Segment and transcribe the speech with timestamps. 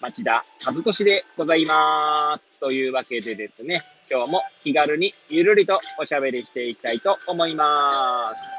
[0.00, 2.52] 町田和俊でございます。
[2.60, 8.50] というわけでですね、今日も気軽にゆるりとおしゃべりしていきたいと思います。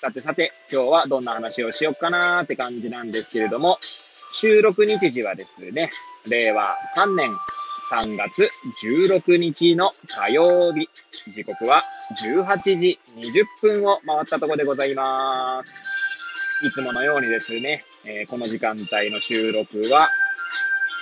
[0.00, 3.78] さてさて、今日はどんな話をしよっかなーって感じなんですけれども、
[4.30, 5.90] 収録日時はですね、
[6.28, 7.30] 令和3年
[7.90, 8.50] 3月
[8.82, 10.88] 16日の火曜日、
[11.32, 11.84] 時刻は
[12.24, 15.80] 18時20分を回ったところでございます。
[16.66, 20.08] いつものようにですね、えー、この時間帯の収録は、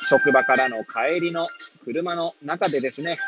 [0.07, 1.49] 職場からの帰りの
[1.85, 3.19] 車の中でですね、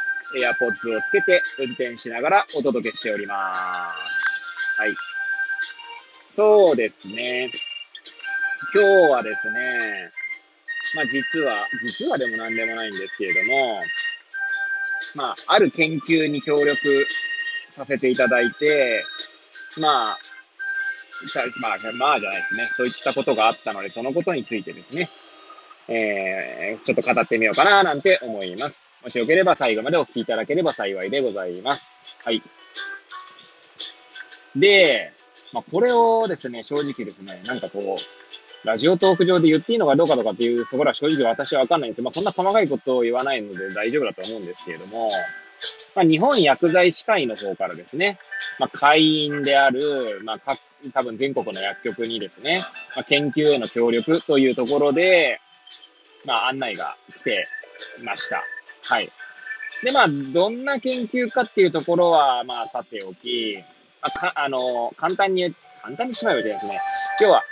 [0.41, 4.81] エアポッズをつけて運転しながらお届けしております。
[4.81, 4.95] はい。
[6.29, 7.51] そうですね。
[8.75, 9.79] 今日はですね、
[10.95, 13.81] まあ実は、実はでも何でもないんですけれども、
[15.15, 17.07] まあ、ある研究に協力
[17.71, 19.05] させていただいて、
[19.79, 20.19] まあ、
[21.61, 22.67] まあ、まあじゃないですね。
[22.73, 25.09] そういったことがあったので、そのことについてですね、
[25.89, 28.95] えー、ちょっと語ってみようかな、なんて思います。
[29.03, 32.01] もしよければ最後までお聞きいただければ幸いでございます。
[32.25, 32.43] はい。
[34.57, 35.13] で、
[35.53, 45.09] まあ、これをですね、正直ですね、なんかこう、ラジオトーク上で言っていいのかどうかとかっていうところは正直私はわかんないんですまあ、そんな細かいことを言わないので大丈夫だと思うんですけれども、
[45.95, 48.19] まあ、日本薬剤師会の方からですね、
[48.59, 50.57] まあ、会員である、まあ、
[50.93, 52.59] 多分全国の薬局にですね、
[52.97, 55.41] まあ、研究への協力というところで、
[56.27, 57.47] まあ、案内が来て
[58.03, 58.43] ました。
[58.89, 59.09] はい。
[59.83, 63.63] で、まあ、どんな研究かっていうところは、まあ、さておき、
[64.03, 66.81] まあ、かあの、簡単に、簡単にしまえばいいですね。
[67.21, 67.43] 今日は、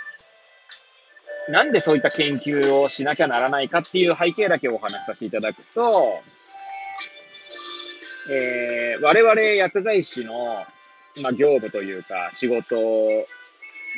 [1.49, 6.19] なんでそういった研究をしなきゃならないかっていう背景だけお話しさせていただくと、
[8.31, 10.65] えー、我々薬剤師の、
[11.21, 12.75] まあ、業務というか、仕事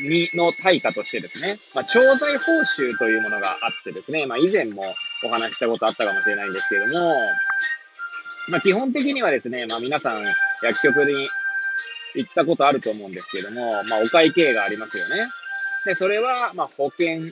[0.01, 4.83] に、の対価としてですね、まあ、調剤報酬というものがあってですね、まあ、以前も
[5.25, 7.13] お話ししたことあったかもしれないんですけれども、
[8.49, 10.23] まあ、基本的にはですね、まあ、皆さん
[10.63, 11.29] 薬局に
[12.15, 15.27] 行ったことあると思うんですけれども、まあ、お会計がありますよね。
[15.85, 17.31] で、それは、ま、保険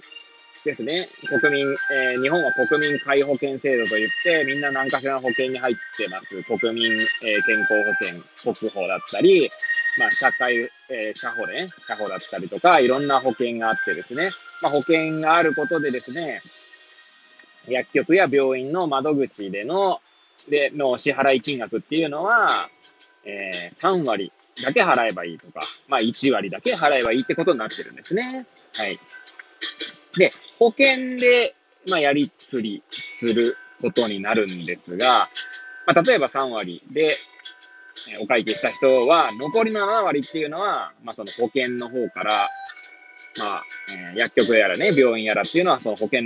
[0.63, 1.07] ですね。
[1.27, 6.43] 国民、えー、日本は国民皆保険制度といって、みんな何かしらの保険に入ってます。
[6.43, 9.49] 国民、えー、健康保険、国保だったり、
[9.97, 10.57] まあ、社会、
[10.89, 14.29] えー、社保ね、社保だったりとか、いろんな保険があってですね、
[14.61, 16.41] まあ、保険があることでですね、
[17.67, 20.01] 薬局や病院の窓口での、
[20.49, 22.47] で、の支払い金額っていうのは、
[23.23, 24.31] えー、3割
[24.63, 28.45] だけ払えばいいとか、まあ、1割だけ払えばいいってことになってるんですね。
[28.75, 28.99] はい。
[30.17, 31.55] で、保険で、
[31.89, 35.29] まあ、やりくりすることになるんですが、
[35.85, 37.15] まあ、例えば3割で、
[38.21, 42.49] お会計した人は、残りの7割っていうのは、まあ、その保険の方から、
[43.37, 46.23] まあ、えー、薬局やらね、病院やらっていうのは、その保険、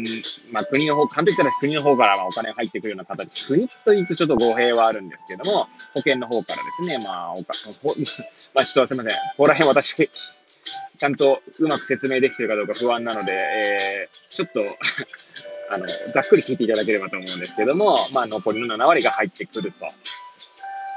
[0.52, 7.54] まあ、国の方、簡単に言ったら国の方からまあお金が入ってくるような形、国と言うとちょっと語弊はあるんですけども、保険の方からですね、まあ、おか、
[8.54, 9.20] まあ、ちょっとすみません。
[9.20, 10.10] ここら辺私、
[10.98, 14.62] ちゃんとうまく説明できてるかどうか不安なので、えー、ちょっと
[15.72, 19.86] あの、ざっくり聞いていただければと思うんですけども、まあ、残りの7割が入ってくると。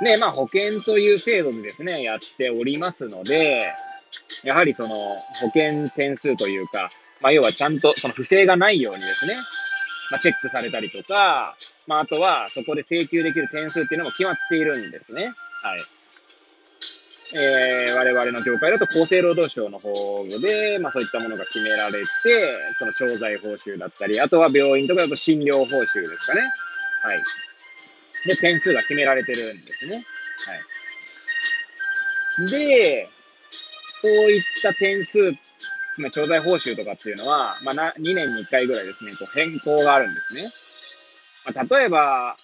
[0.03, 3.73] で、まあ、保険という制度でですね、やっておりますので、
[4.45, 6.91] やはりその、保険点数というか、
[7.21, 9.35] まあ、要はちゃんとその不正がないようにですね、
[10.11, 11.55] まあ、チェックされたりとか、
[11.87, 15.25] まあ、あとはそこで請求できる点数っていうのも決まっているんですね。
[15.25, 15.33] はい。
[17.35, 19.93] えー、我々の業界だと厚生労働省の方
[20.43, 22.07] で、まあそういったものが決められて、
[22.79, 25.87] その調剤報酬だったり、あとは病院とかだと診療報酬で
[26.19, 26.43] すかね。
[27.03, 27.23] はい。
[28.27, 30.05] で、点数が決められてるんですね。
[32.37, 32.51] はい。
[32.51, 33.09] で、
[34.01, 35.33] そういった点数、
[35.95, 40.51] つまり調剤報酬とかっていうのは、まあ、2年に1回ぐらいですね、こう変更があるんですね。
[41.55, 42.37] まあ、例えば、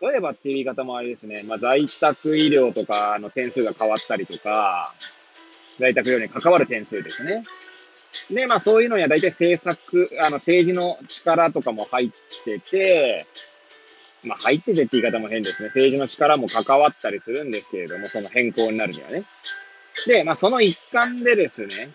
[0.00, 4.94] 例えばっていう言い方もあれですね、まあ、在宅医療とかの点数が変わったりとか、
[5.78, 7.42] 在宅医療に関わる点数ですね。
[8.30, 12.10] で、まあそういうのには大体政策、あの政治の力とかも入っ
[12.44, 13.26] てて、
[14.24, 15.68] まあ入っててって言い方も変ですね。
[15.68, 19.24] 政治の力も関わったりするんですけれども、その変更になるにはね。
[20.06, 21.90] で、まあその一環でですね、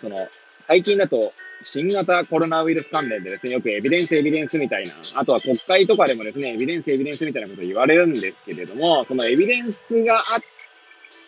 [0.00, 0.16] その、
[0.60, 1.32] 最近だと
[1.62, 10.38] 新型コロナウイルス関連でですね、よくエビデンスエビデンスみたいな、あとは国会とかでもですね、エビデンスエビデンスみたいなこと言われるんですけれども、そのエビデンスがあ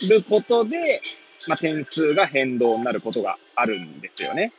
[0.09, 1.03] ることで、
[1.47, 4.53] まあ、点数が変動になることがあるんですよね。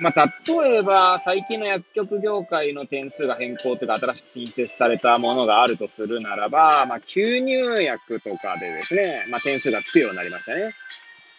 [0.00, 10.70] まあ、例えば、最近の薬局業界の点数が変更というか、新しく新設されたものがあるとするならば、まあ、吸入薬とかでですね、まあ、点数がつくようになりましたね。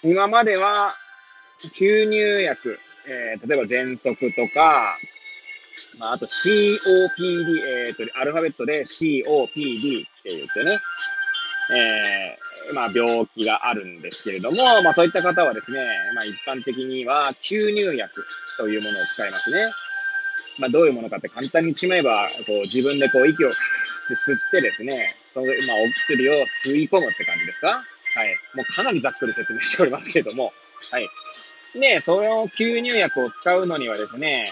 [0.03, 0.95] 今までは、
[1.75, 4.97] 吸入薬、えー、例えば喘息とか、
[5.97, 6.77] まあ、あと COPD、
[7.87, 10.79] えっ、ー、と、アルファベットで COPD って言ってね、
[11.71, 15.79] えー、まあ、病気があるんですけれども、まあ、そういった方はですね、
[16.15, 18.23] まあ、一般的には吸入薬
[18.57, 19.67] というものを使いますね。
[20.59, 23.49] まあ、どういうものかって簡単に言っちまえば、こう、自分でこう、息を
[24.09, 26.33] 吸ってですね、その、まあ、お薬を
[26.65, 27.69] 吸い込むって感じですか？
[28.15, 28.35] はい。
[28.55, 30.51] もうかなりざっくり説明しておりますけれども、
[30.91, 31.07] はい。
[31.75, 34.51] で、その吸入薬を使うのにはですね、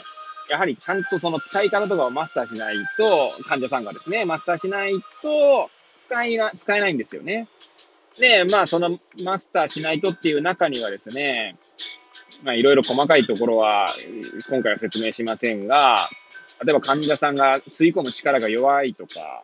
[0.50, 7.48] やはりちゃんとその使い方とかをマスターしないと、患者さんがですね、マスターしないと、使いな、使えないんですよね。
[8.20, 11.58] で、まあ、そのマスターしないとっていう中にはですね、
[12.44, 13.88] まあ、いろいろ細かいところは、
[14.50, 15.96] 今回は説明しませんが、
[16.64, 19.44] 例えば患者さんが吸い込む力が弱いとか、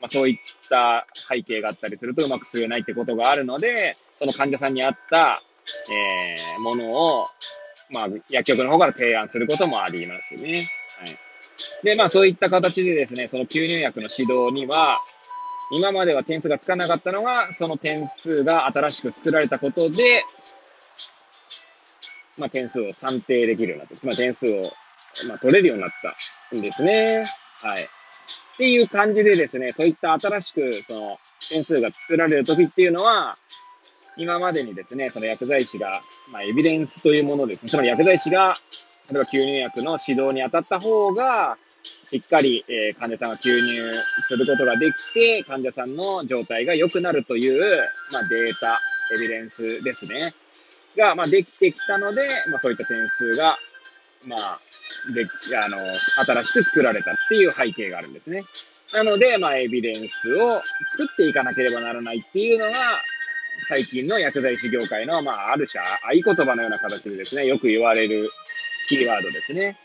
[0.00, 5.40] まあ、そういった背景があったりするとうまく吸えないってことがあるので、その患者さんに合った、
[5.90, 7.26] えー、ものを、
[7.90, 10.68] まあ、薬局の方から提案することもありますね。
[10.98, 11.16] はい。
[11.82, 15.00] で、まあ、そういった形でですね、その吸入薬の指導には、
[15.72, 20.24] 今までは点数がつかなかったのが、その点数が新しく作られたことで、
[22.38, 23.96] まあ、点数を算定できるようになった。
[23.96, 24.62] つまり点数を、
[25.28, 25.90] まあ、取れるようになっ
[26.50, 27.22] たんですね。
[27.62, 27.82] はい。
[27.82, 31.18] っていう感じでですね、そういった新しく、その、
[31.48, 33.36] 点数が作られるときっていうのは、
[34.16, 37.70] 今までにですね、その薬剤師が、まあ、エビデンスというものですね。
[37.70, 38.54] つまり薬剤師が、
[39.10, 47.60] 例えば吸入薬の指導に当たった方が、しっかり、えー、患者さんが吸入することができて、患者さんの状態が良くなるという、
[48.12, 48.80] まあ、データ、
[49.16, 50.32] エビデンスですね。
[50.96, 53.56] が、まあ、できてきたので、まあ、そういった点数が、
[54.24, 54.60] まあ、
[55.12, 55.26] で、
[55.58, 55.76] あの、
[56.24, 58.42] 新しく作られたっていう背景があるんですね。
[58.92, 60.60] なので、まあ、エビデンスを
[60.90, 62.72] 作っていかなければならないっていうのが、
[63.68, 68.28] 最近の薬剤師業界の、まあ、ある種、合言葉のような形でですね、よく言われる
[68.88, 69.76] キーワードですね。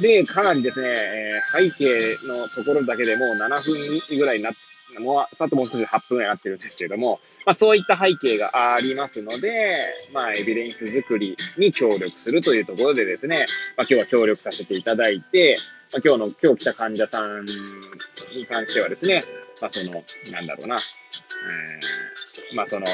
[0.00, 4.54] で、かなりですね、えー、背景のところだけでもう7分ぐらいになっ
[4.98, 9.82] もう、さっともう少し8分ぐらいになってるんですけれども、まあそういった背景がありますので、
[10.12, 13.44] まあエビデンス作りに協力するというところでですね、
[13.76, 15.56] まあ今日は協力させていただいて、
[15.92, 19.22] まあ今日の、今日来た患者さんに関してはですね、
[19.60, 20.02] まあその、
[20.32, 22.86] なんだろうな、え、まあその、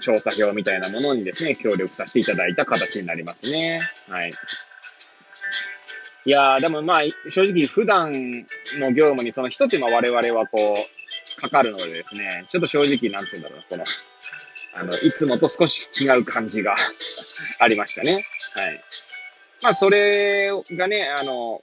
[0.00, 3.80] 調査票みたいなものにですね、協力させていただいた形になりますね。
[4.08, 4.32] はい。
[6.28, 8.12] いやー、でもまあ、正直普段
[8.78, 13.84] の業務にその一手間我々はこう、かかるのでですね、ちょっと正直なんて言うんだろう、この、
[14.74, 16.76] あの、いつもと少し違う感じが
[17.60, 18.12] ありましたね。
[18.12, 18.84] はい。
[19.62, 21.62] まあ、それがね、あの、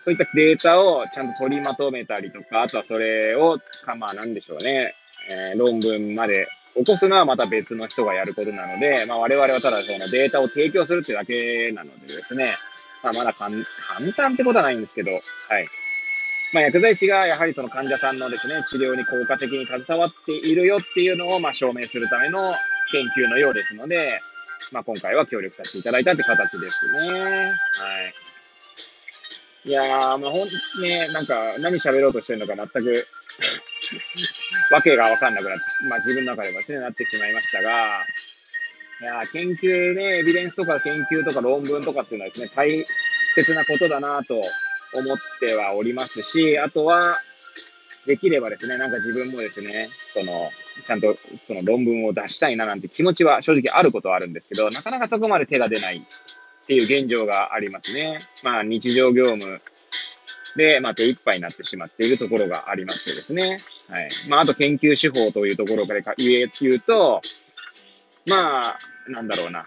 [0.00, 3.60] そういったデータをちゃんと取りまとめたりとか、あとはそれを、
[3.96, 4.96] まあなんでしょうね、
[5.30, 12.52] えー、論文まで起こすのはまた別の人がやることなので、まあ我々はただそのデータを提供するってだけなのでですね、
[13.02, 13.50] まあ、まだ簡
[14.16, 15.22] 単ってことはないんですけど、はい。
[16.52, 22.52] まあ、薬剤師がやはりその患者さんのですね、治療に効果的に携わっているよっていうのを、まあ、証明するための
[22.90, 24.20] 研究のようですので、
[24.70, 27.08] まあ、今回は協力させていただいたって形ですね。
[27.10, 27.54] は
[29.64, 29.68] い。
[29.68, 30.48] いやー、まあ、ほん
[30.82, 33.06] ね、なんか、何喋ろうとしてるのか全く
[34.70, 38.04] わけがわかんなくなって、まあ、自分の中ではですね、なってしまいましたが、
[39.00, 42.48] いや、研究ね、エビデンスとか研究とか論文とかっていうのはですね、
[43.32, 44.40] 切なことだなと
[44.94, 47.16] 思ってはおりますし、あとは、
[48.06, 50.50] できればですね、なんか自分もですね、その、
[50.84, 56.00] ちゃんとその論文を出したいななんて気持ちは正直あることはあるんですけど、なかなかそこまで手が出ないっ
[56.66, 58.18] ていう現状がありますね。
[58.42, 59.60] まあ日常業務
[60.56, 63.56] で、まあ手一杯になってしまっているところがありましてですね。
[63.88, 64.08] はい。
[64.28, 67.20] まああと研究手法というところから言うと、
[68.28, 69.64] まあ、なんだろうな。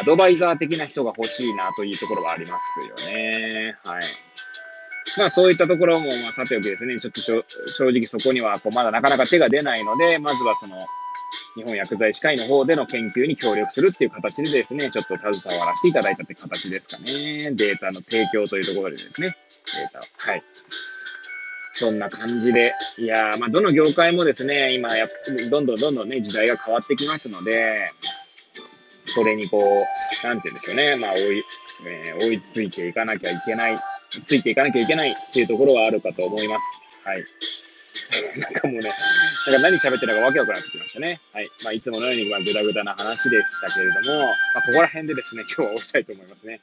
[0.00, 3.76] アドバイザー的な人が欲しいなというところはありますよね。
[3.84, 4.02] はい。
[5.18, 10.78] まあそういったところも、まあさておきですね、ちょっと正直そこにはこうまだなかなか手が出ないので、まずはその、
[11.56, 17.50] 日本薬剤師会の方での研究に協力するっていう形でですね、ちょっと携わらせていただいたって形ですかね。
[17.52, 20.02] データの提供というところでですね、データを。
[20.32, 20.42] はい。
[21.72, 22.74] そんな感じで。
[22.98, 25.06] いやまあ、どの業界もですね、今や、
[25.50, 27.90] どんどんどんどんね、時代が変わってきますので、
[29.14, 30.96] それにこう、なんて言うんでしょうね。
[30.96, 31.44] まあ、追い、
[31.86, 33.76] えー、追いついていかなきゃいけない、
[34.24, 36.82] ついていかなきゃいけないっていうところはあるかと思います。
[37.04, 37.24] はい。
[38.38, 38.90] なんかもうね、
[39.46, 41.20] なんか何喋ってるのかわけわからなくなってきましたね。
[41.32, 41.48] はい。
[41.64, 46.60] まあ、いつものように、まあ、ぐだぐだな話でしたけれども、まあ、ここら辺でですね、今日は終わりたいと思いますね。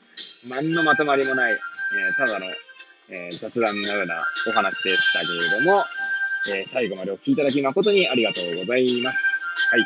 [0.48, 2.46] 何のまとまりもない、えー、ただの、
[3.10, 5.86] えー、雑談のようなお話でしたけれども、
[6.50, 9.20] えー、最後までお聞きいただき誠にありがとうございます。
[9.72, 9.86] はい。